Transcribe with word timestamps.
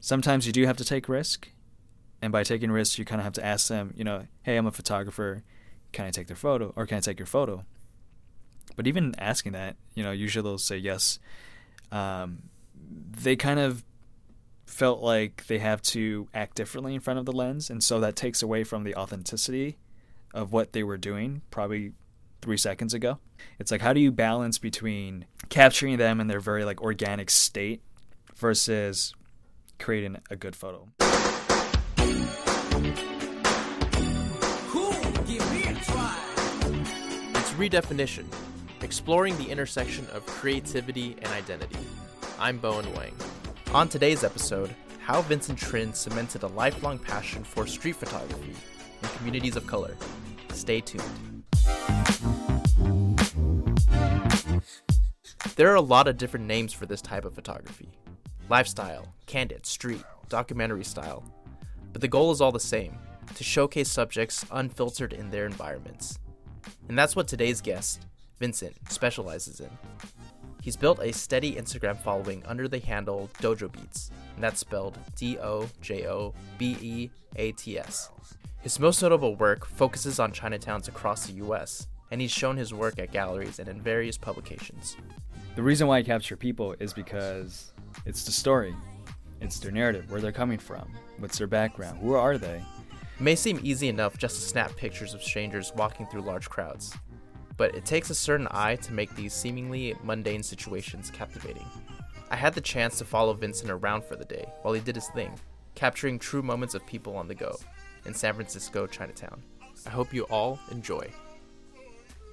sometimes 0.00 0.46
you 0.46 0.52
do 0.52 0.66
have 0.66 0.76
to 0.78 0.84
take 0.84 1.08
risk. 1.08 1.48
And 2.22 2.32
by 2.32 2.42
taking 2.42 2.70
risks, 2.70 2.98
you 2.98 3.04
kind 3.04 3.20
of 3.20 3.24
have 3.24 3.32
to 3.34 3.44
ask 3.44 3.68
them, 3.68 3.94
you 3.96 4.04
know, 4.04 4.26
hey, 4.42 4.56
I'm 4.56 4.66
a 4.66 4.72
photographer. 4.72 5.42
Can 5.92 6.04
I 6.04 6.10
take 6.10 6.26
their 6.26 6.36
photo 6.36 6.72
or 6.76 6.86
can 6.86 6.98
I 6.98 7.00
take 7.00 7.18
your 7.18 7.26
photo? 7.26 7.64
But 8.76 8.86
even 8.86 9.14
asking 9.18 9.52
that, 9.52 9.76
you 9.94 10.02
know, 10.02 10.10
usually 10.10 10.42
they'll 10.42 10.58
say 10.58 10.76
yes. 10.76 11.18
Um, 11.90 12.42
they 13.10 13.36
kind 13.36 13.58
of 13.58 13.84
felt 14.66 15.02
like 15.02 15.46
they 15.46 15.58
have 15.58 15.82
to 15.82 16.28
act 16.32 16.56
differently 16.56 16.94
in 16.94 17.00
front 17.00 17.18
of 17.18 17.26
the 17.26 17.32
lens. 17.32 17.70
And 17.70 17.82
so 17.82 18.00
that 18.00 18.16
takes 18.16 18.42
away 18.42 18.64
from 18.64 18.84
the 18.84 18.94
authenticity 18.94 19.78
of 20.32 20.52
what 20.52 20.72
they 20.72 20.82
were 20.82 20.98
doing 20.98 21.42
probably 21.50 21.92
three 22.40 22.56
seconds 22.56 22.94
ago. 22.94 23.18
It's 23.58 23.70
like, 23.70 23.80
how 23.80 23.92
do 23.92 24.00
you 24.00 24.12
balance 24.12 24.58
between 24.58 25.24
capturing 25.48 25.96
them 25.96 26.20
in 26.20 26.28
their 26.28 26.40
very 26.40 26.64
like 26.64 26.80
organic 26.80 27.30
state 27.30 27.82
versus 28.36 29.14
creating 29.80 30.16
a 30.30 30.36
good 30.36 30.54
photo? 30.54 30.86
It's 37.34 37.50
redefinition, 37.52 38.26
exploring 38.82 39.36
the 39.38 39.48
intersection 39.48 40.06
of 40.12 40.24
creativity 40.26 41.16
and 41.22 41.32
identity. 41.32 41.78
I'm 42.38 42.58
Bowen 42.58 42.92
Wang. 42.94 43.14
On 43.72 43.88
today's 43.88 44.22
episode, 44.22 44.74
how 45.00 45.22
Vincent 45.22 45.58
Trinh 45.58 45.96
cemented 45.96 46.42
a 46.42 46.48
lifelong 46.48 46.98
passion 46.98 47.42
for 47.42 47.66
street 47.66 47.96
photography 47.96 48.54
in 49.02 49.08
communities 49.16 49.56
of 49.56 49.66
color. 49.66 49.96
Stay 50.50 50.80
tuned. 50.80 51.44
There 55.56 55.70
are 55.70 55.76
a 55.76 55.80
lot 55.80 56.06
of 56.06 56.18
different 56.18 56.46
names 56.46 56.72
for 56.72 56.86
this 56.86 57.00
type 57.00 57.24
of 57.24 57.34
photography 57.34 57.88
lifestyle, 58.50 59.06
candid, 59.26 59.64
street, 59.64 60.02
documentary 60.28 60.82
style. 60.84 61.22
But 61.92 62.02
the 62.02 62.08
goal 62.08 62.32
is 62.32 62.40
all 62.40 62.50
the 62.50 62.58
same 62.58 62.98
to 63.36 63.44
showcase 63.44 63.88
subjects 63.88 64.44
unfiltered 64.50 65.12
in 65.12 65.30
their 65.30 65.46
environments. 65.46 66.18
And 66.88 66.98
that's 66.98 67.14
what 67.14 67.28
today's 67.28 67.60
guest, 67.60 68.06
Vincent, 68.40 68.74
specializes 68.88 69.60
in. 69.60 69.70
He's 70.62 70.76
built 70.76 70.98
a 70.98 71.12
steady 71.12 71.54
Instagram 71.54 71.96
following 71.96 72.42
under 72.44 72.66
the 72.66 72.80
handle 72.80 73.30
Dojo 73.40 73.70
Beats, 73.70 74.10
and 74.34 74.42
that's 74.42 74.60
spelled 74.60 74.98
D 75.14 75.38
O 75.38 75.68
J 75.80 76.08
O 76.08 76.34
B 76.58 76.76
E 76.82 77.10
A 77.36 77.52
T 77.52 77.78
S. 77.78 78.10
His 78.60 78.80
most 78.80 79.00
notable 79.00 79.36
work 79.36 79.64
focuses 79.64 80.18
on 80.18 80.32
Chinatowns 80.32 80.88
across 80.88 81.26
the 81.26 81.34
US, 81.44 81.86
and 82.10 82.20
he's 82.20 82.32
shown 82.32 82.56
his 82.56 82.74
work 82.74 82.98
at 82.98 83.12
galleries 83.12 83.60
and 83.60 83.68
in 83.68 83.80
various 83.80 84.18
publications. 84.18 84.96
The 85.56 85.62
reason 85.62 85.88
why 85.88 85.98
I 85.98 86.02
capture 86.02 86.36
people 86.36 86.76
is 86.78 86.92
because 86.92 87.72
it's 88.06 88.24
the 88.24 88.30
story, 88.30 88.74
it's 89.40 89.58
their 89.58 89.72
narrative, 89.72 90.10
where 90.10 90.20
they're 90.20 90.32
coming 90.32 90.58
from, 90.58 90.90
what's 91.18 91.38
their 91.38 91.48
background, 91.48 91.98
who 91.98 92.14
are 92.14 92.38
they, 92.38 92.62
it 93.20 93.20
may 93.20 93.34
seem 93.34 93.60
easy 93.62 93.88
enough 93.88 94.16
just 94.16 94.36
to 94.36 94.42
snap 94.42 94.74
pictures 94.76 95.12
of 95.12 95.22
strangers 95.22 95.72
walking 95.76 96.06
through 96.06 96.22
large 96.22 96.48
crowds, 96.48 96.96
but 97.56 97.74
it 97.74 97.84
takes 97.84 98.10
a 98.10 98.14
certain 98.14 98.48
eye 98.52 98.76
to 98.76 98.94
make 98.94 99.14
these 99.14 99.34
seemingly 99.34 99.94
mundane 100.04 100.42
situations 100.42 101.10
captivating. 101.10 101.66
I 102.30 102.36
had 102.36 102.54
the 102.54 102.60
chance 102.60 102.96
to 102.98 103.04
follow 103.04 103.34
Vincent 103.34 103.70
around 103.70 104.04
for 104.04 104.16
the 104.16 104.24
day 104.24 104.46
while 104.62 104.72
he 104.72 104.80
did 104.80 104.94
his 104.94 105.08
thing, 105.08 105.34
capturing 105.74 106.18
true 106.18 106.42
moments 106.42 106.74
of 106.74 106.86
people 106.86 107.16
on 107.16 107.26
the 107.26 107.34
go 107.34 107.56
in 108.06 108.14
San 108.14 108.34
Francisco 108.34 108.86
Chinatown. 108.86 109.42
I 109.84 109.90
hope 109.90 110.14
you 110.14 110.22
all 110.30 110.58
enjoy. 110.70 111.10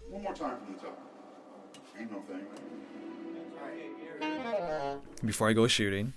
One 0.10 0.24
more 0.24 0.34
time 0.34 0.58
from 0.64 0.76
the 0.76 0.80
top. 0.80 1.00
Ain't 2.00 2.12
no 2.12 2.22
thing. 2.22 2.46
Before 5.26 5.50
I 5.50 5.54
go 5.54 5.68
shooting, 5.68 6.14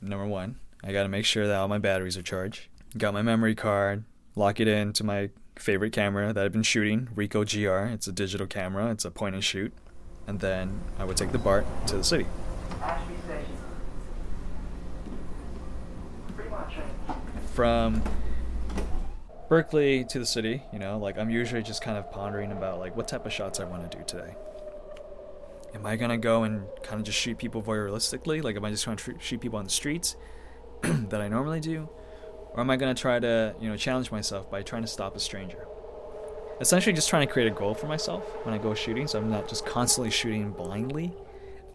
number 0.00 0.26
one, 0.26 0.56
I 0.82 0.92
gotta 0.92 1.08
make 1.08 1.24
sure 1.24 1.46
that 1.46 1.56
all 1.56 1.68
my 1.68 1.78
batteries 1.78 2.16
are 2.16 2.22
charged 2.22 2.68
got 2.96 3.12
my 3.12 3.22
memory 3.22 3.54
card, 3.54 4.04
lock 4.36 4.60
it 4.60 4.68
in 4.68 4.92
to 4.94 5.04
my 5.04 5.30
favorite 5.56 5.92
camera 5.92 6.32
that 6.32 6.44
I've 6.44 6.52
been 6.52 6.62
shooting, 6.62 7.08
Ricoh 7.14 7.44
GR. 7.44 7.92
It's 7.92 8.06
a 8.06 8.12
digital 8.12 8.46
camera, 8.46 8.90
it's 8.90 9.04
a 9.04 9.10
point 9.10 9.34
and 9.34 9.42
shoot. 9.42 9.72
And 10.26 10.40
then 10.40 10.80
I 10.98 11.04
would 11.04 11.16
take 11.16 11.32
the 11.32 11.38
BART 11.38 11.66
to 11.88 11.96
the 11.96 12.04
city. 12.04 12.26
From 17.52 18.02
Berkeley 19.48 20.04
to 20.04 20.18
the 20.18 20.26
city, 20.26 20.62
you 20.72 20.78
know, 20.78 20.98
like 20.98 21.18
I'm 21.18 21.30
usually 21.30 21.62
just 21.62 21.82
kind 21.82 21.98
of 21.98 22.10
pondering 22.10 22.52
about 22.52 22.78
like 22.78 22.96
what 22.96 23.06
type 23.06 23.26
of 23.26 23.32
shots 23.32 23.60
I 23.60 23.64
want 23.64 23.90
to 23.90 23.98
do 23.98 24.04
today. 24.04 24.34
Am 25.74 25.84
I 25.84 25.96
gonna 25.96 26.16
go 26.16 26.44
and 26.44 26.64
kind 26.82 27.00
of 27.00 27.04
just 27.04 27.18
shoot 27.18 27.36
people 27.36 27.62
voyeuristically? 27.62 28.42
Like, 28.42 28.56
am 28.56 28.64
I 28.64 28.70
just 28.70 28.86
going 28.86 28.96
to 28.96 29.14
shoot 29.18 29.40
people 29.40 29.58
on 29.58 29.64
the 29.64 29.70
streets 29.70 30.16
that 30.82 31.20
I 31.20 31.28
normally 31.28 31.60
do? 31.60 31.88
Or 32.52 32.60
am 32.60 32.70
I 32.70 32.76
to 32.76 32.94
try 32.94 33.18
to, 33.18 33.54
you 33.60 33.68
know, 33.68 33.76
challenge 33.76 34.12
myself 34.12 34.48
by 34.48 34.62
trying 34.62 34.82
to 34.82 34.88
stop 34.88 35.16
a 35.16 35.20
stranger? 35.20 35.66
Essentially, 36.60 36.92
just 36.92 37.08
trying 37.08 37.26
to 37.26 37.32
create 37.32 37.48
a 37.48 37.50
goal 37.50 37.74
for 37.74 37.88
myself 37.88 38.22
when 38.44 38.54
I 38.54 38.58
go 38.58 38.74
shooting, 38.74 39.08
so 39.08 39.18
I'm 39.18 39.28
not 39.28 39.48
just 39.48 39.66
constantly 39.66 40.12
shooting 40.12 40.52
blindly. 40.52 41.12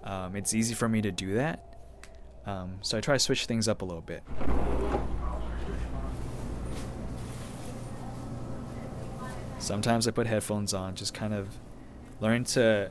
Um, 0.06 0.38
it's 0.38 0.54
easy 0.54 0.74
for 0.74 0.88
me 0.88 1.02
to 1.02 1.12
do 1.12 1.34
that. 1.34 1.78
Um, 2.46 2.78
so 2.82 2.98
I 2.98 3.02
try 3.02 3.16
to 3.16 3.20
switch 3.20 3.46
things 3.46 3.68
up 3.68 3.82
a 3.82 3.86
little 3.86 4.02
bit. 4.02 4.24
Sometimes 9.58 10.08
I 10.08 10.12
put 10.12 10.26
headphones 10.26 10.74
on, 10.74 10.96
just 10.96 11.14
kind 11.14 11.34
of 11.34 11.50
learn 12.22 12.46
to 12.46 12.90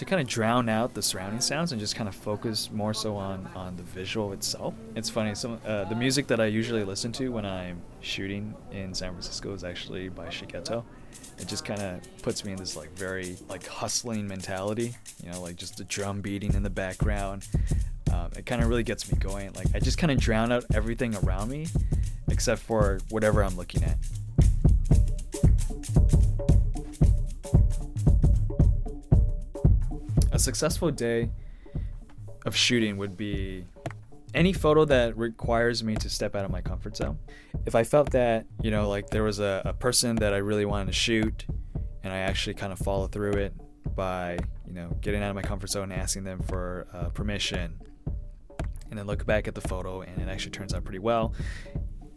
to 0.00 0.06
kind 0.06 0.20
of 0.20 0.26
drown 0.26 0.70
out 0.70 0.94
the 0.94 1.02
surrounding 1.02 1.42
sounds 1.42 1.72
and 1.72 1.80
just 1.80 1.94
kind 1.94 2.08
of 2.08 2.14
focus 2.14 2.70
more 2.72 2.94
so 2.94 3.16
on 3.16 3.46
on 3.54 3.76
the 3.76 3.82
visual 3.82 4.32
itself. 4.32 4.72
It's 4.96 5.10
funny. 5.10 5.34
Some 5.34 5.60
uh, 5.66 5.84
the 5.84 5.94
music 5.94 6.26
that 6.28 6.40
I 6.40 6.46
usually 6.46 6.84
listen 6.84 7.12
to 7.12 7.28
when 7.28 7.44
I'm 7.44 7.82
shooting 8.00 8.54
in 8.72 8.94
San 8.94 9.10
Francisco 9.10 9.52
is 9.52 9.62
actually 9.62 10.08
by 10.08 10.28
Shigeto. 10.28 10.84
It 11.38 11.48
just 11.48 11.66
kind 11.66 11.82
of 11.82 12.22
puts 12.22 12.46
me 12.46 12.52
in 12.52 12.56
this 12.56 12.76
like 12.76 12.90
very 12.96 13.36
like 13.50 13.66
hustling 13.66 14.26
mentality. 14.26 14.94
You 15.22 15.32
know, 15.32 15.42
like 15.42 15.56
just 15.56 15.76
the 15.76 15.84
drum 15.84 16.22
beating 16.22 16.54
in 16.54 16.62
the 16.62 16.70
background. 16.70 17.46
Um, 18.10 18.30
it 18.34 18.46
kind 18.46 18.62
of 18.62 18.70
really 18.70 18.82
gets 18.82 19.12
me 19.12 19.18
going. 19.18 19.52
Like 19.52 19.66
I 19.74 19.80
just 19.80 19.98
kind 19.98 20.10
of 20.10 20.18
drown 20.18 20.50
out 20.50 20.64
everything 20.72 21.14
around 21.16 21.50
me, 21.50 21.66
except 22.30 22.62
for 22.62 23.00
whatever 23.10 23.44
I'm 23.44 23.56
looking 23.56 23.84
at. 23.84 23.98
Successful 30.40 30.90
day 30.90 31.30
of 32.46 32.56
shooting 32.56 32.96
would 32.96 33.16
be 33.16 33.64
any 34.34 34.52
photo 34.52 34.84
that 34.84 35.16
requires 35.16 35.82
me 35.82 35.94
to 35.96 36.08
step 36.08 36.34
out 36.34 36.44
of 36.44 36.50
my 36.50 36.60
comfort 36.60 36.96
zone. 36.96 37.18
If 37.66 37.74
I 37.74 37.84
felt 37.84 38.10
that, 38.12 38.46
you 38.62 38.70
know, 38.70 38.88
like 38.88 39.10
there 39.10 39.22
was 39.22 39.40
a, 39.40 39.62
a 39.64 39.72
person 39.72 40.16
that 40.16 40.32
I 40.32 40.38
really 40.38 40.64
wanted 40.64 40.86
to 40.86 40.92
shoot 40.92 41.46
and 42.02 42.12
I 42.12 42.18
actually 42.18 42.54
kind 42.54 42.72
of 42.72 42.78
follow 42.78 43.06
through 43.06 43.32
it 43.32 43.54
by, 43.94 44.38
you 44.66 44.72
know, 44.72 44.96
getting 45.00 45.22
out 45.22 45.30
of 45.30 45.36
my 45.36 45.42
comfort 45.42 45.70
zone 45.70 45.90
and 45.90 46.00
asking 46.00 46.24
them 46.24 46.40
for 46.40 46.86
uh, 46.92 47.08
permission 47.10 47.80
and 48.88 48.98
then 48.98 49.06
look 49.06 49.26
back 49.26 49.48
at 49.48 49.54
the 49.54 49.60
photo 49.60 50.02
and 50.02 50.20
it 50.20 50.28
actually 50.28 50.52
turns 50.52 50.74
out 50.74 50.84
pretty 50.84 50.98
well. 50.98 51.34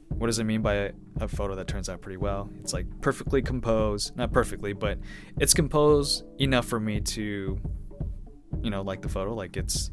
What 0.09 0.27
does 0.27 0.39
it 0.39 0.43
mean 0.43 0.61
by 0.61 0.75
a, 0.75 0.91
a 1.19 1.27
photo 1.27 1.55
that 1.55 1.67
turns 1.67 1.89
out 1.89 2.01
pretty 2.01 2.17
well? 2.17 2.49
It's 2.59 2.73
like 2.73 2.85
perfectly 3.01 3.41
composed, 3.41 4.15
not 4.15 4.31
perfectly, 4.31 4.73
but 4.73 4.99
it's 5.39 5.53
composed 5.53 6.23
enough 6.39 6.65
for 6.65 6.79
me 6.79 7.01
to 7.01 7.59
you 8.63 8.69
know, 8.69 8.81
like 8.81 9.01
the 9.01 9.09
photo, 9.09 9.33
like 9.33 9.57
it's 9.57 9.91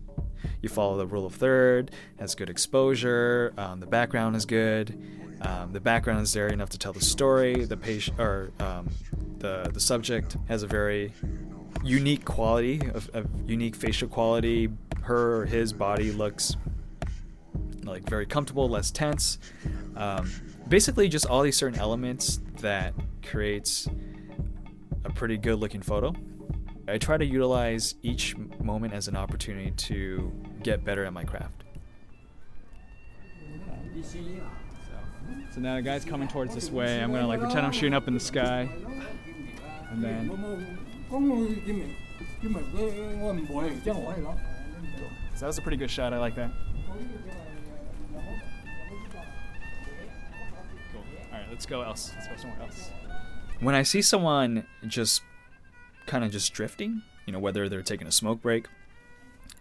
you 0.63 0.69
follow 0.69 0.97
the 0.97 1.07
rule 1.07 1.27
of 1.27 1.35
third, 1.35 1.91
has 2.19 2.35
good 2.35 2.49
exposure, 2.49 3.53
um, 3.59 3.81
the 3.81 3.87
background 3.87 4.37
is 4.37 4.47
good, 4.47 4.99
um, 5.43 5.73
the 5.73 5.81
background 5.81 6.23
is 6.23 6.33
there 6.33 6.49
enough 6.49 6.71
to 6.71 6.79
tell 6.79 6.93
the 6.93 7.01
story, 7.01 7.65
the 7.65 7.77
patient 7.77 8.19
or 8.21 8.53
um, 8.61 8.89
the 9.39 9.71
the 9.73 9.81
subject 9.81 10.37
has 10.49 10.63
a 10.63 10.67
very 10.67 11.13
unique 11.83 12.25
quality 12.25 12.81
of, 12.95 13.11
of 13.15 13.27
unique 13.47 13.75
facial 13.75 14.09
quality. 14.09 14.69
Her 15.03 15.43
or 15.43 15.47
his 15.47 15.73
body 15.73 16.13
looks 16.13 16.57
like 17.85 18.09
very 18.09 18.27
comfortable, 18.27 18.69
less 18.69 18.91
tense. 18.91 19.39
Um, 19.97 20.31
basically, 20.69 21.09
just 21.09 21.27
all 21.27 21.43
these 21.43 21.57
certain 21.57 21.79
elements 21.79 22.41
that 22.61 22.95
creates 23.23 23.89
a 25.05 25.11
pretty 25.11 25.37
good 25.37 25.59
looking 25.59 25.83
photo. 25.83 26.15
I 26.91 26.99
try 26.99 27.17
to 27.17 27.25
utilize 27.25 27.95
each 28.03 28.37
moment 28.37 28.93
as 28.93 29.07
an 29.07 29.17
opportunity 29.17 29.71
to 29.71 30.33
get 30.63 30.85
better 30.85 31.05
at 31.05 31.13
my 31.13 31.25
craft. 31.25 31.65
So 35.53 35.61
now 35.61 35.77
the 35.77 35.83
guy's 35.83 36.05
coming 36.05 36.27
towards 36.29 36.55
this 36.55 36.71
way. 36.71 37.01
I'm 37.01 37.13
gonna 37.13 37.27
like 37.27 37.41
pretend 37.41 37.67
I'm 37.67 37.73
shooting 37.73 37.95
up 37.95 38.09
in 38.09 38.15
the 38.15 38.21
sky, 38.21 38.69
and 39.91 40.03
then. 40.03 40.29
So 45.35 45.41
that 45.41 45.47
was 45.47 45.59
a 45.59 45.63
pretty 45.63 45.77
good 45.77 45.91
shot. 45.91 46.13
I 46.13 46.19
like 46.19 46.35
that. 46.37 46.51
Cool. 50.93 51.03
All 51.33 51.39
right, 51.39 51.47
let's 51.51 51.67
go 51.67 51.83
else. 51.83 52.13
Let's 52.17 52.29
go 52.29 52.37
somewhere 52.37 52.63
else. 52.63 52.91
When 53.61 53.75
I 53.75 53.83
see 53.83 54.03
someone 54.03 54.65
just 54.87 55.23
kind 56.07 56.25
of 56.25 56.33
just 56.33 56.53
drifting, 56.53 57.03
you 57.27 57.33
know, 57.33 57.39
whether 57.39 57.69
they're 57.69 57.83
taking 57.83 58.07
a 58.07 58.13
smoke 58.13 58.43
break, 58.43 58.67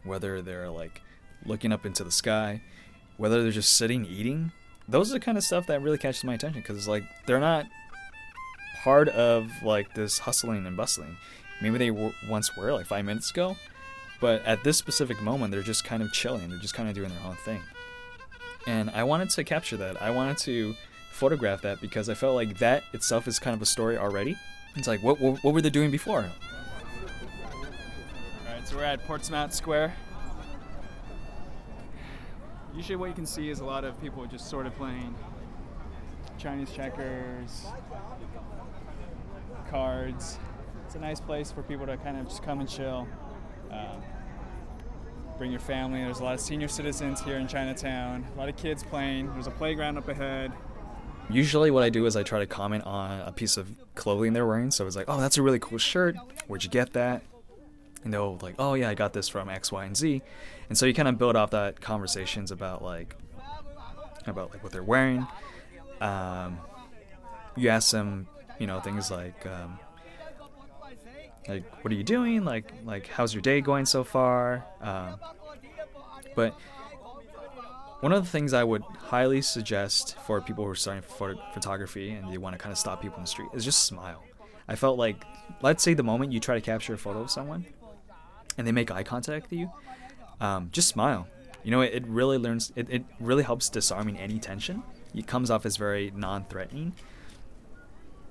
whether 0.03 0.41
they're 0.41 0.69
like 0.69 1.01
looking 1.45 1.71
up 1.71 1.85
into 1.85 2.03
the 2.03 2.11
sky, 2.11 2.61
whether 3.17 3.41
they're 3.41 3.51
just 3.51 3.75
sitting 3.75 4.05
eating. 4.05 4.51
Those 4.87 5.11
are 5.11 5.13
the 5.13 5.19
kind 5.19 5.37
of 5.37 5.43
stuff 5.43 5.67
that 5.67 5.81
really 5.81 5.97
catches 5.97 6.23
my 6.23 6.33
attention 6.33 6.61
because 6.61 6.77
it's 6.77 6.87
like 6.87 7.03
they're 7.25 7.39
not 7.39 7.67
part 8.83 9.09
of 9.09 9.51
like 9.63 9.93
this 9.93 10.19
hustling 10.19 10.65
and 10.65 10.75
bustling. 10.75 11.15
Maybe 11.61 11.77
they 11.77 11.89
w- 11.89 12.13
once 12.29 12.55
were 12.55 12.73
like 12.73 12.85
five 12.85 13.05
minutes 13.05 13.31
ago, 13.31 13.57
but 14.21 14.43
at 14.45 14.63
this 14.63 14.77
specific 14.77 15.21
moment, 15.21 15.51
they're 15.51 15.61
just 15.61 15.83
kind 15.83 16.01
of 16.01 16.11
chilling. 16.11 16.49
They're 16.49 16.59
just 16.59 16.73
kind 16.73 16.89
of 16.89 16.95
doing 16.95 17.09
their 17.09 17.23
own 17.25 17.35
thing. 17.35 17.61
And 18.67 18.89
I 18.91 19.03
wanted 19.03 19.29
to 19.31 19.43
capture 19.43 19.77
that. 19.77 20.01
I 20.01 20.11
wanted 20.11 20.37
to 20.39 20.75
photograph 21.11 21.61
that 21.61 21.81
because 21.81 22.09
I 22.09 22.13
felt 22.13 22.35
like 22.35 22.57
that 22.59 22.83
itself 22.93 23.27
is 23.27 23.39
kind 23.39 23.55
of 23.55 23.61
a 23.61 23.65
story 23.65 23.97
already. 23.97 24.37
It's 24.75 24.87
like, 24.87 25.01
what, 25.03 25.19
what, 25.19 25.43
what 25.43 25.53
were 25.53 25.61
they 25.61 25.69
doing 25.69 25.91
before? 25.91 26.29
All 27.53 28.53
right, 28.53 28.67
so 28.67 28.77
we're 28.77 28.83
at 28.83 29.03
Portsmouth 29.05 29.53
Square. 29.53 29.93
Usually, 32.75 32.95
what 32.95 33.07
you 33.07 33.15
can 33.15 33.25
see 33.25 33.49
is 33.49 33.59
a 33.59 33.65
lot 33.65 33.83
of 33.83 33.99
people 34.01 34.25
just 34.25 34.49
sort 34.49 34.65
of 34.65 34.75
playing 34.75 35.15
Chinese 36.37 36.71
checkers, 36.71 37.65
cards. 39.69 40.39
It's 40.85 40.95
a 40.95 40.99
nice 40.99 41.19
place 41.19 41.51
for 41.51 41.61
people 41.61 41.85
to 41.85 41.97
kind 41.97 42.17
of 42.17 42.27
just 42.27 42.41
come 42.43 42.61
and 42.61 42.69
chill. 42.69 43.07
Um, 43.69 44.01
bring 45.37 45.51
your 45.51 45.59
family. 45.59 45.99
There's 46.01 46.19
a 46.19 46.23
lot 46.23 46.33
of 46.33 46.39
senior 46.39 46.67
citizens 46.67 47.21
here 47.21 47.37
in 47.37 47.47
Chinatown. 47.47 48.25
A 48.35 48.37
lot 48.37 48.49
of 48.49 48.57
kids 48.57 48.83
playing. 48.83 49.31
There's 49.33 49.47
a 49.47 49.51
playground 49.51 49.97
up 49.97 50.07
ahead. 50.07 50.51
Usually, 51.29 51.69
what 51.69 51.83
I 51.83 51.89
do 51.89 52.05
is 52.07 52.15
I 52.15 52.23
try 52.23 52.39
to 52.39 52.47
comment 52.47 52.85
on 52.85 53.21
a 53.21 53.31
piece 53.31 53.57
of 53.57 53.71
clothing 53.93 54.33
they're 54.33 54.47
wearing. 54.47 54.71
So 54.71 54.87
it's 54.87 54.95
like, 54.95 55.05
oh, 55.07 55.19
that's 55.19 55.37
a 55.37 55.43
really 55.43 55.59
cool 55.59 55.77
shirt. 55.77 56.15
Where'd 56.47 56.63
you 56.63 56.69
get 56.69 56.93
that? 56.93 57.21
And 58.03 58.13
they'll 58.13 58.37
like, 58.41 58.55
oh 58.57 58.73
yeah, 58.73 58.89
I 58.89 58.95
got 58.95 59.13
this 59.13 59.27
from 59.29 59.49
X, 59.49 59.71
Y, 59.71 59.85
and 59.85 59.95
Z. 59.95 60.21
And 60.69 60.77
so 60.77 60.85
you 60.85 60.93
kind 60.93 61.07
of 61.07 61.17
build 61.17 61.35
off 61.35 61.51
that 61.51 61.81
conversations 61.81 62.51
about 62.51 62.83
like, 62.83 63.15
about 64.25 64.51
like 64.51 64.63
what 64.63 64.71
they're 64.71 64.81
wearing. 64.81 65.27
Um, 66.01 66.59
you 67.55 67.69
ask 67.69 67.91
them, 67.91 68.27
you 68.57 68.67
know, 68.67 68.79
things 68.79 69.11
like, 69.11 69.45
um, 69.45 69.77
like 71.47 71.83
what 71.83 71.91
are 71.91 71.95
you 71.95 72.03
doing? 72.03 72.43
Like, 72.45 72.71
like 72.85 73.07
how's 73.07 73.33
your 73.33 73.41
day 73.41 73.61
going 73.61 73.85
so 73.85 74.03
far? 74.03 74.65
Um, 74.81 75.19
but 76.35 76.57
one 78.01 78.13
of 78.13 78.23
the 78.23 78.29
things 78.29 78.53
I 78.53 78.63
would 78.63 78.83
highly 78.83 79.41
suggest 79.41 80.17
for 80.25 80.39
people 80.41 80.63
who 80.63 80.71
are 80.71 80.75
starting 80.75 81.03
photo- 81.03 81.41
photography 81.53 82.11
and 82.11 82.31
they 82.31 82.37
want 82.37 82.53
to 82.53 82.57
kind 82.57 82.71
of 82.71 82.77
stop 82.77 83.01
people 83.01 83.17
in 83.17 83.23
the 83.23 83.27
street 83.27 83.49
is 83.53 83.65
just 83.65 83.85
smile. 83.85 84.23
I 84.67 84.75
felt 84.75 84.97
like, 84.97 85.25
let's 85.61 85.83
say 85.83 85.93
the 85.93 86.03
moment 86.03 86.31
you 86.31 86.39
try 86.39 86.55
to 86.55 86.61
capture 86.61 86.93
a 86.93 86.97
photo 86.97 87.21
of 87.21 87.31
someone 87.31 87.65
and 88.57 88.65
they 88.65 88.71
make 88.71 88.91
eye 88.91 89.03
contact 89.03 89.49
with 89.49 89.59
you, 89.59 89.71
um, 90.39 90.69
just 90.71 90.87
smile. 90.87 91.27
You 91.63 91.71
know, 91.71 91.81
it, 91.81 91.93
it 91.93 92.07
really 92.07 92.37
learns, 92.37 92.71
it, 92.75 92.87
it 92.89 93.03
really 93.19 93.43
helps 93.43 93.69
disarming 93.69 94.17
any 94.17 94.39
tension. 94.39 94.83
It 95.13 95.27
comes 95.27 95.51
off 95.51 95.65
as 95.65 95.75
very 95.75 96.11
non 96.15 96.45
threatening. 96.45 96.93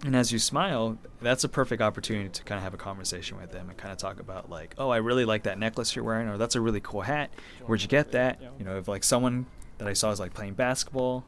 And 0.05 0.15
as 0.15 0.31
you 0.31 0.39
smile, 0.39 0.97
that's 1.21 1.43
a 1.43 1.49
perfect 1.49 1.83
opportunity 1.83 2.29
to 2.29 2.45
kind 2.45 2.57
of 2.57 2.63
have 2.63 2.73
a 2.73 2.79
conversation 2.79 3.37
with 3.37 3.51
them 3.51 3.69
and 3.69 3.77
kind 3.77 3.91
of 3.91 3.99
talk 3.99 4.21
about 4.21 4.49
like, 4.49 4.75
oh, 4.79 4.91
I 4.91 4.99
really 4.99 5.25
like 5.25 5.43
that 5.43 5.59
necklace 5.59 5.97
you're 5.97 6.05
wearing, 6.05 6.29
or 6.29 6.39
that's 6.39 6.55
a 6.55 6.61
really 6.61 6.81
cool 6.81 7.01
hat. 7.01 7.31
Where'd 7.67 7.83
you 7.83 7.89
get 7.89 8.13
that? 8.13 8.41
You 8.61 8.65
know, 8.65 8.79
if 8.79 8.87
like 8.87 9.03
someone 9.03 9.47
that 9.79 9.89
I 9.89 9.93
saw 9.93 10.11
is 10.11 10.21
like 10.21 10.35
playing 10.35 10.55
basketball, 10.55 11.25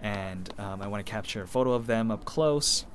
and 0.00 0.52
um, 0.58 0.80
I 0.80 0.86
want 0.88 1.04
to 1.04 1.10
capture 1.10 1.42
a 1.42 1.46
photo 1.48 1.72
of 1.72 1.86
them 1.86 2.10
up 2.10 2.24
close. 2.24 2.86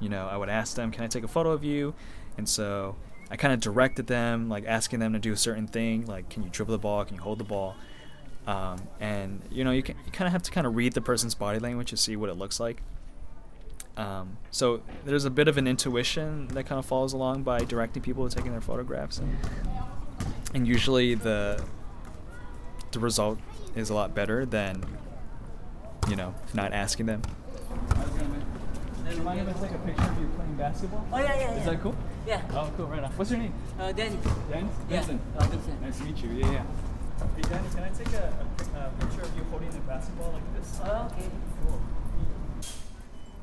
You 0.00 0.08
know, 0.08 0.28
I 0.28 0.36
would 0.36 0.48
ask 0.48 0.76
them, 0.76 0.90
"Can 0.90 1.04
I 1.04 1.08
take 1.08 1.24
a 1.24 1.28
photo 1.28 1.50
of 1.50 1.64
you?" 1.64 1.94
And 2.36 2.48
so 2.48 2.96
I 3.30 3.36
kind 3.36 3.52
of 3.52 3.60
directed 3.60 4.06
them, 4.06 4.48
like 4.48 4.64
asking 4.66 5.00
them 5.00 5.12
to 5.12 5.18
do 5.18 5.32
a 5.32 5.36
certain 5.36 5.66
thing, 5.66 6.06
like, 6.06 6.28
"Can 6.28 6.42
you 6.42 6.48
dribble 6.50 6.72
the 6.72 6.78
ball? 6.78 7.04
Can 7.04 7.16
you 7.16 7.22
hold 7.22 7.38
the 7.38 7.44
ball?" 7.44 7.74
Um, 8.46 8.80
and 8.98 9.42
you 9.50 9.64
know, 9.64 9.70
you 9.70 9.82
can 9.82 9.96
you 10.06 10.12
kind 10.12 10.26
of 10.26 10.32
have 10.32 10.42
to 10.42 10.50
kind 10.50 10.66
of 10.66 10.74
read 10.74 10.94
the 10.94 11.00
person's 11.00 11.34
body 11.34 11.58
language 11.58 11.90
to 11.90 11.96
see 11.96 12.16
what 12.16 12.30
it 12.30 12.34
looks 12.34 12.58
like. 12.58 12.82
Um, 13.96 14.38
so 14.50 14.80
there's 15.04 15.24
a 15.24 15.30
bit 15.30 15.46
of 15.46 15.58
an 15.58 15.66
intuition 15.66 16.48
that 16.48 16.64
kind 16.64 16.78
of 16.78 16.86
follows 16.86 17.12
along 17.12 17.42
by 17.42 17.60
directing 17.64 18.02
people 18.02 18.28
to 18.28 18.34
taking 18.34 18.52
their 18.52 18.60
photographs, 18.60 19.18
and, 19.18 19.36
and 20.54 20.66
usually 20.66 21.14
the 21.14 21.62
the 22.92 22.98
result 22.98 23.38
is 23.74 23.90
a 23.90 23.94
lot 23.94 24.14
better 24.14 24.44
than 24.44 24.84
you 26.08 26.16
know 26.16 26.34
not 26.54 26.72
asking 26.72 27.06
them. 27.06 27.22
Mind 29.24 29.40
if 29.40 29.62
I 29.62 29.66
a 29.66 29.78
picture 29.78 30.02
of 30.02 30.20
you 30.20 30.28
playing 30.36 30.54
basketball? 30.54 31.06
Oh 31.12 31.18
yeah, 31.18 31.38
yeah, 31.38 31.50
Is 31.52 31.58
yeah. 31.66 31.72
that 31.72 31.82
cool? 31.82 31.96
Yeah. 32.26 32.42
Oh, 32.52 32.70
cool. 32.76 32.86
Right 32.86 33.02
on. 33.02 33.10
What's 33.12 33.30
your 33.30 33.40
name? 33.40 33.52
Uh, 33.78 33.92
then. 33.92 34.16
Dennis? 34.50 34.74
Yeah. 34.88 35.02
Vincent. 35.02 35.20
Uh, 35.36 35.46
Nice 35.82 35.98
to 35.98 36.04
meet 36.04 36.22
you. 36.22 36.30
Yeah, 36.30 36.52
yeah. 36.52 36.62
Hey, 37.36 37.42
Dennis, 37.42 37.74
can 37.74 37.82
I 37.84 37.88
take 37.90 38.12
a, 38.14 38.32
a, 38.74 38.78
a 38.78 38.90
picture 39.00 39.22
of 39.22 39.36
you 39.36 39.44
holding 39.50 39.68
a 39.68 39.72
basketball 39.80 40.32
like 40.32 40.54
this? 40.56 40.80
Oh, 40.84 41.10
okay. 41.12 41.28
Cool. 41.66 41.80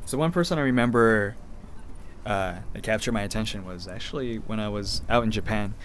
So 0.05 0.17
one 0.17 0.31
person 0.31 0.57
I 0.57 0.61
remember 0.61 1.35
uh, 2.25 2.55
that 2.73 2.83
captured 2.83 3.11
my 3.11 3.21
attention 3.21 3.65
was 3.65 3.87
actually 3.87 4.37
when 4.37 4.59
I 4.59 4.69
was 4.69 5.01
out 5.09 5.23
in 5.23 5.31
Japan. 5.31 5.75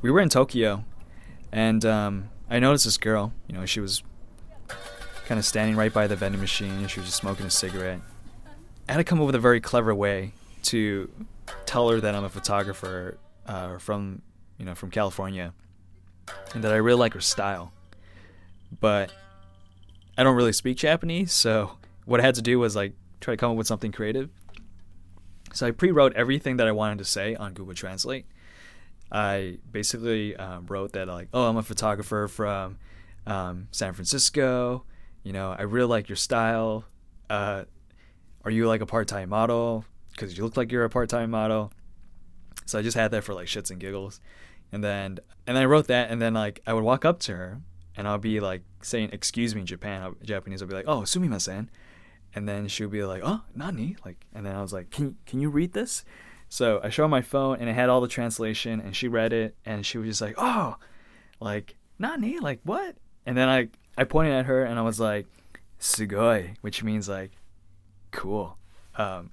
We 0.00 0.10
were 0.10 0.20
in 0.20 0.28
Tokyo, 0.28 0.84
and 1.52 1.84
um, 1.84 2.30
I 2.48 2.58
noticed 2.58 2.84
this 2.84 2.98
girl. 2.98 3.32
You 3.48 3.54
know, 3.56 3.66
she 3.66 3.80
was 3.80 4.02
kind 5.26 5.38
of 5.38 5.44
standing 5.44 5.76
right 5.76 5.92
by 5.92 6.06
the 6.06 6.16
vending 6.16 6.40
machine. 6.40 6.70
And 6.70 6.90
she 6.90 7.00
was 7.00 7.08
just 7.08 7.18
smoking 7.18 7.46
a 7.46 7.50
cigarette. 7.50 8.00
I 8.88 8.92
had 8.92 8.98
to 8.98 9.04
come 9.04 9.20
up 9.20 9.26
with 9.26 9.34
a 9.34 9.40
very 9.40 9.60
clever 9.60 9.94
way 9.94 10.32
to 10.64 11.10
tell 11.66 11.88
her 11.90 12.00
that 12.00 12.14
I'm 12.14 12.24
a 12.24 12.30
photographer 12.30 13.18
uh, 13.46 13.78
from, 13.78 14.22
you 14.56 14.64
know, 14.64 14.74
from 14.74 14.90
California, 14.90 15.52
and 16.54 16.64
that 16.64 16.72
I 16.72 16.76
really 16.76 16.98
like 16.98 17.14
her 17.14 17.20
style 17.20 17.72
but 18.80 19.12
I 20.16 20.22
don't 20.22 20.36
really 20.36 20.52
speak 20.52 20.76
Japanese, 20.76 21.32
so 21.32 21.72
what 22.04 22.20
I 22.20 22.24
had 22.24 22.34
to 22.36 22.42
do 22.42 22.58
was 22.58 22.74
like 22.76 22.92
try 23.20 23.34
to 23.34 23.36
come 23.36 23.52
up 23.52 23.56
with 23.56 23.66
something 23.66 23.92
creative. 23.92 24.30
So 25.52 25.66
I 25.66 25.70
pre-wrote 25.70 26.12
everything 26.14 26.58
that 26.58 26.66
I 26.66 26.72
wanted 26.72 26.98
to 26.98 27.04
say 27.04 27.34
on 27.34 27.54
Google 27.54 27.74
Translate. 27.74 28.26
I 29.10 29.58
basically 29.70 30.36
um, 30.36 30.66
wrote 30.66 30.92
that 30.92 31.08
like, 31.08 31.28
oh, 31.32 31.48
I'm 31.48 31.56
a 31.56 31.62
photographer 31.62 32.28
from 32.28 32.78
um, 33.26 33.68
San 33.70 33.94
Francisco. 33.94 34.84
You 35.22 35.32
know, 35.32 35.54
I 35.58 35.62
really 35.62 35.88
like 35.88 36.08
your 36.08 36.16
style. 36.16 36.84
Uh, 37.28 37.64
are 38.44 38.50
you 38.50 38.66
like 38.66 38.80
a 38.80 38.86
part-time 38.86 39.30
model? 39.30 39.84
Because 40.12 40.36
you 40.36 40.44
look 40.44 40.56
like 40.56 40.72
you're 40.72 40.84
a 40.84 40.90
part-time 40.90 41.30
model. 41.30 41.72
So 42.66 42.78
I 42.78 42.82
just 42.82 42.96
had 42.96 43.10
that 43.12 43.24
for 43.24 43.34
like 43.34 43.46
shits 43.46 43.70
and 43.70 43.80
giggles, 43.80 44.20
and 44.72 44.84
then 44.84 45.20
and 45.46 45.56
I 45.56 45.64
wrote 45.64 45.86
that, 45.86 46.10
and 46.10 46.20
then 46.20 46.34
like 46.34 46.60
I 46.66 46.74
would 46.74 46.84
walk 46.84 47.06
up 47.06 47.18
to 47.20 47.34
her 47.34 47.62
and 47.98 48.06
I'll 48.06 48.16
be 48.16 48.40
like 48.40 48.62
saying 48.80 49.10
"excuse 49.12 49.54
me" 49.54 49.62
in 49.62 49.66
Japan. 49.66 50.02
I'll, 50.02 50.14
Japanese 50.22 50.62
will 50.62 50.68
be 50.68 50.74
like, 50.74 50.86
"Oh, 50.86 51.00
sumimasen," 51.00 51.68
and 52.34 52.48
then 52.48 52.68
she'll 52.68 52.88
be 52.88 53.02
like, 53.02 53.22
"Oh, 53.24 53.42
nani?" 53.54 53.96
Like, 54.04 54.24
and 54.32 54.46
then 54.46 54.54
I 54.54 54.62
was 54.62 54.72
like, 54.72 54.90
"Can 54.90 55.16
can 55.26 55.40
you 55.40 55.50
read 55.50 55.72
this?" 55.72 56.04
So 56.48 56.80
I 56.82 56.88
showed 56.88 57.04
her 57.04 57.08
my 57.08 57.22
phone, 57.22 57.58
and 57.60 57.68
it 57.68 57.74
had 57.74 57.88
all 57.88 58.00
the 58.00 58.08
translation, 58.08 58.80
and 58.80 58.96
she 58.96 59.08
read 59.08 59.32
it, 59.32 59.54
and 59.66 59.84
she 59.84 59.98
was 59.98 60.08
just 60.08 60.20
like, 60.20 60.34
"Oh, 60.38 60.76
like 61.40 61.76
nani? 61.98 62.38
Like 62.38 62.60
what?" 62.64 62.96
And 63.26 63.36
then 63.36 63.48
I 63.48 63.68
I 63.96 64.04
pointed 64.04 64.32
at 64.32 64.46
her, 64.46 64.64
and 64.64 64.78
I 64.78 64.82
was 64.82 64.98
like, 64.98 65.26
"Sugoi," 65.78 66.56
which 66.62 66.82
means 66.82 67.08
like, 67.08 67.32
cool. 68.10 68.56
Um, 68.96 69.30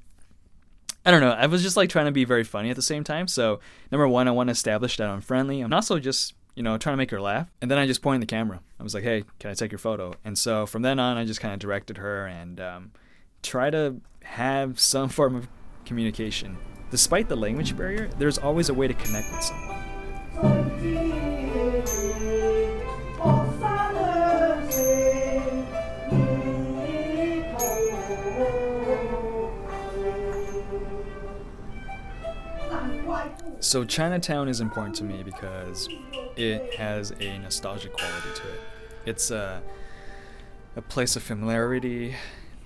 I 1.05 1.11
don't 1.11 1.21
know. 1.21 1.31
I 1.31 1.45
was 1.45 1.61
just 1.61 1.77
like 1.77 1.89
trying 1.89 2.07
to 2.07 2.11
be 2.11 2.25
very 2.25 2.43
funny 2.43 2.69
at 2.69 2.75
the 2.75 2.81
same 2.81 3.03
time. 3.03 3.27
So 3.27 3.59
number 3.91 4.07
one, 4.07 4.27
I 4.27 4.31
want 4.31 4.47
to 4.47 4.51
establish 4.51 4.97
that 4.97 5.07
I'm 5.07 5.21
friendly. 5.21 5.61
I'm 5.61 5.73
also 5.73 5.99
just 5.99 6.33
you 6.55 6.63
know 6.63 6.77
trying 6.77 6.93
to 6.93 6.97
make 6.97 7.11
her 7.11 7.21
laugh. 7.21 7.49
And 7.61 7.71
then 7.71 7.77
I 7.77 7.87
just 7.87 8.01
pointed 8.01 8.21
the 8.23 8.33
camera. 8.33 8.59
I 8.79 8.83
was 8.83 8.93
like, 8.93 9.03
"Hey, 9.03 9.23
can 9.39 9.51
I 9.51 9.53
take 9.53 9.71
your 9.71 9.79
photo?" 9.79 10.15
And 10.25 10.37
so 10.37 10.65
from 10.65 10.81
then 10.81 10.99
on, 10.99 11.17
I 11.17 11.25
just 11.25 11.39
kind 11.39 11.53
of 11.53 11.59
directed 11.59 11.97
her 11.97 12.25
and 12.25 12.59
um, 12.59 12.91
try 13.41 13.69
to 13.69 14.01
have 14.23 14.79
some 14.79 15.09
form 15.09 15.35
of 15.35 15.47
communication. 15.85 16.57
Despite 16.91 17.29
the 17.29 17.35
language 17.35 17.75
barrier, 17.75 18.09
there's 18.17 18.37
always 18.37 18.69
a 18.69 18.73
way 18.73 18.87
to 18.87 18.93
connect 18.93 19.31
with 19.31 19.43
someone. 19.43 19.75
So 33.59 33.83
Chinatown 33.83 34.47
is 34.47 34.61
important 34.61 34.95
to 34.97 35.03
me 35.03 35.23
because 35.23 35.89
it 36.37 36.75
has 36.75 37.11
a 37.19 37.37
nostalgic 37.39 37.93
quality 37.93 38.29
to 38.35 38.41
it. 38.53 38.61
It's 39.05 39.31
a 39.31 39.61
a 40.75 40.81
place 40.81 41.15
of 41.15 41.23
familiarity, 41.23 42.15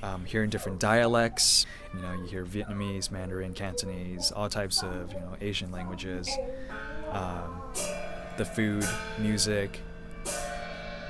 um, 0.01 0.25
hearing 0.25 0.49
different 0.49 0.79
dialects. 0.79 1.65
You 1.93 2.01
know, 2.01 2.13
you 2.13 2.25
hear 2.25 2.45
Vietnamese, 2.45 3.11
Mandarin, 3.11 3.53
Cantonese, 3.53 4.31
all 4.31 4.49
types 4.49 4.83
of 4.83 5.11
you 5.13 5.19
know 5.19 5.35
Asian 5.41 5.71
languages. 5.71 6.29
Um, 7.11 7.61
the 8.37 8.45
food, 8.45 8.87
music, 9.17 9.79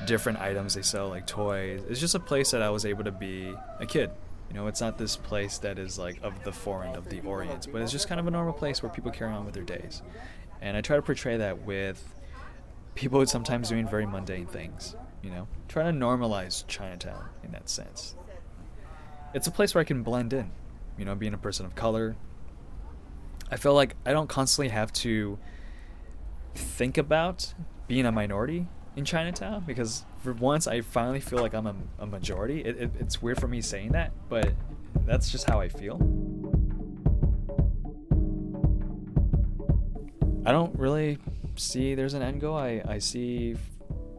different 0.05 0.39
items 0.39 0.73
they 0.73 0.81
sell 0.81 1.09
like 1.09 1.27
toys. 1.27 1.83
It's 1.89 1.99
just 1.99 2.15
a 2.15 2.19
place 2.19 2.51
that 2.51 2.61
I 2.61 2.69
was 2.69 2.85
able 2.85 3.03
to 3.03 3.11
be 3.11 3.53
a 3.79 3.85
kid. 3.85 4.09
You 4.49 4.55
know, 4.55 4.65
it's 4.65 4.81
not 4.81 4.97
this 4.97 5.15
place 5.15 5.59
that 5.59 5.77
is 5.77 5.99
like 5.99 6.19
of 6.23 6.43
the 6.43 6.51
foreign, 6.51 6.95
of 6.95 7.07
the 7.09 7.21
Orient, 7.21 7.67
but 7.71 7.83
it's 7.83 7.91
just 7.91 8.07
kind 8.07 8.19
of 8.19 8.25
a 8.25 8.31
normal 8.31 8.53
place 8.53 8.81
where 8.81 8.91
people 8.91 9.11
carry 9.11 9.31
on 9.31 9.45
with 9.45 9.53
their 9.53 9.63
days. 9.63 10.01
And 10.61 10.75
I 10.75 10.81
try 10.81 10.95
to 10.95 11.01
portray 11.03 11.37
that 11.37 11.61
with 11.61 12.03
people 12.95 13.23
sometimes 13.27 13.69
doing 13.69 13.87
very 13.87 14.07
mundane 14.07 14.47
things, 14.47 14.95
you 15.21 15.29
know, 15.29 15.47
trying 15.67 15.93
to 15.93 16.05
normalize 16.05 16.65
Chinatown 16.67 17.29
in 17.43 17.51
that 17.51 17.69
sense. 17.69 18.15
It's 19.33 19.47
a 19.47 19.51
place 19.51 19.75
where 19.75 19.81
I 19.81 19.85
can 19.85 20.01
blend 20.01 20.33
in, 20.33 20.51
you 20.97 21.05
know, 21.05 21.15
being 21.15 21.33
a 21.33 21.37
person 21.37 21.65
of 21.65 21.75
color. 21.75 22.15
I 23.51 23.57
feel 23.57 23.73
like 23.73 23.95
I 24.05 24.11
don't 24.11 24.27
constantly 24.27 24.69
have 24.69 24.91
to 24.93 25.37
think 26.55 26.97
about 26.97 27.53
being 27.87 28.05
a 28.05 28.11
minority 28.11 28.67
in 28.95 29.05
Chinatown 29.05 29.63
because 29.65 30.03
for 30.17 30.33
once 30.33 30.67
I 30.67 30.81
finally 30.81 31.19
feel 31.19 31.39
like 31.39 31.53
I'm 31.53 31.67
a, 31.67 31.75
a 31.99 32.05
majority. 32.05 32.61
It, 32.61 32.77
it, 32.77 32.91
it's 32.99 33.21
weird 33.21 33.39
for 33.39 33.47
me 33.47 33.61
saying 33.61 33.91
that, 33.91 34.11
but 34.29 34.53
that's 35.05 35.29
just 35.29 35.47
how 35.47 35.59
I 35.59 35.69
feel. 35.69 35.97
I 40.45 40.51
don't 40.51 40.77
really 40.77 41.19
see 41.55 41.93
there's 41.93 42.15
an 42.15 42.23
end 42.23 42.41
goal. 42.41 42.57
I, 42.57 42.81
I 42.87 42.97
see 42.97 43.55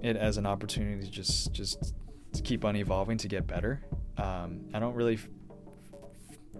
it 0.02 0.16
as 0.16 0.36
an 0.36 0.46
opportunity 0.46 1.04
to 1.04 1.10
just 1.10 1.52
just 1.52 1.94
to 2.32 2.42
keep 2.42 2.64
on 2.64 2.76
evolving 2.76 3.18
to 3.18 3.28
get 3.28 3.46
better. 3.48 3.82
Um, 4.18 4.66
I 4.74 4.78
don't 4.78 4.94
really 4.94 5.14
f- 5.14 5.28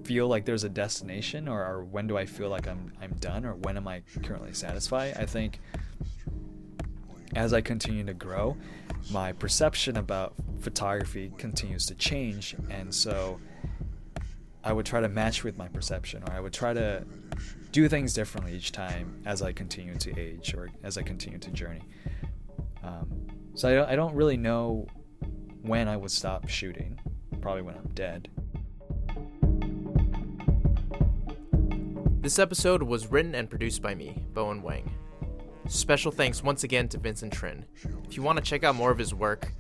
feel 0.04 0.28
like 0.28 0.45
there's 0.45 0.64
a 0.64 0.69
destination 0.69 1.49
or, 1.49 1.64
or 1.64 1.85
when 1.85 2.07
do 2.07 2.16
I 2.16 2.26
feel 2.26 2.49
like 2.49 2.66
I'm 2.66 2.92
I'm 3.02 3.12
done 3.14 3.45
or 3.45 3.54
when 3.54 3.76
am 3.76 3.87
I 3.87 4.02
currently 4.23 4.52
satisfied. 4.54 5.16
I 5.16 5.26
think 5.26 5.61
as 7.35 7.52
I 7.52 7.61
continue 7.61 8.04
to 8.04 8.14
grow, 8.14 8.57
my 9.12 9.33
perception 9.33 9.97
about 9.97 10.35
photography 10.61 11.30
continues 11.38 11.87
to 11.87 11.95
change, 11.95 12.57
and 12.71 12.92
so 12.92 13.38
I 14.62 14.73
would 14.73 14.85
try 14.85 15.00
to 15.00 15.09
match 15.09 15.45
with 15.45 15.57
my 15.57 15.69
perception, 15.69 16.23
or 16.25 16.33
I 16.33 16.40
would 16.40 16.52
try 16.52 16.75
to 16.75 17.04
do 17.73 17.88
things 17.88 18.12
differently 18.12 18.54
each 18.54 18.73
time 18.73 19.23
as 19.25 19.42
I 19.42 19.52
continue 19.52 19.95
to 19.95 20.19
age 20.19 20.54
or 20.54 20.71
as 20.83 20.99
I 20.99 21.02
continue 21.02 21.38
to 21.38 21.50
journey. 21.50 21.83
Um, 22.83 23.26
so 23.54 23.69
I 23.69 23.75
don't, 23.75 23.88
I 23.90 23.97
don't 23.97 24.14
really 24.14 24.37
know 24.37 24.87
when 25.62 25.88
I 25.88 25.97
would 25.97 26.11
stop 26.11 26.49
shooting. 26.49 26.99
Probably 27.40 27.62
when 27.62 27.75
I'm 27.75 27.88
dead. 27.94 28.28
This 32.20 32.38
episode 32.38 32.82
was 32.82 33.11
written 33.11 33.35
and 33.35 33.49
produced 33.49 33.80
by 33.80 33.94
me, 33.94 34.23
Bowen 34.35 34.62
Wang. 34.62 34.90
Special 35.68 36.12
thanks 36.12 36.42
once 36.42 36.64
again 36.64 36.88
to 36.88 36.99
Vincent 36.99 37.32
Trinh. 37.32 37.64
If 38.06 38.16
you 38.16 38.23
want 38.23 38.37
to 38.38 38.44
check 38.44 38.62
out 38.62 38.75
more 38.75 38.90
of 38.90 38.99
his 38.99 39.14
work, 39.14 39.52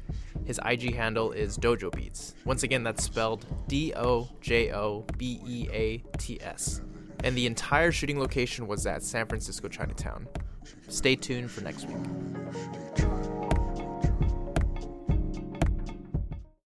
his 0.44 0.60
IG 0.64 0.94
handle 0.94 1.32
is 1.32 1.56
Dojo 1.56 1.94
Beats. 1.94 2.34
Once 2.44 2.62
again, 2.62 2.82
that's 2.82 3.02
spelled 3.02 3.46
D 3.68 3.94
O 3.94 4.28
J 4.40 4.72
O 4.72 5.06
B 5.16 5.40
E 5.46 5.68
A 5.72 5.98
T 6.18 6.40
S. 6.42 6.82
And 7.24 7.36
the 7.36 7.46
entire 7.46 7.92
shooting 7.92 8.18
location 8.18 8.66
was 8.66 8.86
at 8.86 9.02
San 9.02 9.26
Francisco 9.26 9.68
Chinatown. 9.68 10.26
Stay 10.88 11.16
tuned 11.16 11.50
for 11.50 11.60
next 11.62 11.86
week. 11.86 11.96